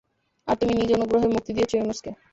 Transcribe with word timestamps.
আর 0.47 0.55
তুমি 0.59 0.73
নিজ 0.73 0.89
অনুগ্রহে 0.97 1.27
মুক্তি 1.27 1.51
দিয়েছ 1.55 1.71
ইউনুসকে। 1.75 2.11